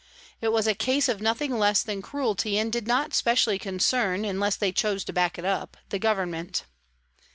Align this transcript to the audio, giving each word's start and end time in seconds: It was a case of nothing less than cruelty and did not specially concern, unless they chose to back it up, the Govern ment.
It 0.41 0.51
was 0.51 0.65
a 0.65 0.73
case 0.73 1.07
of 1.07 1.21
nothing 1.21 1.59
less 1.59 1.83
than 1.83 2.01
cruelty 2.01 2.57
and 2.57 2.73
did 2.73 2.87
not 2.87 3.13
specially 3.13 3.59
concern, 3.59 4.25
unless 4.25 4.55
they 4.55 4.71
chose 4.71 5.03
to 5.03 5.13
back 5.13 5.37
it 5.37 5.45
up, 5.45 5.77
the 5.89 5.99
Govern 5.99 6.31
ment. 6.31 6.65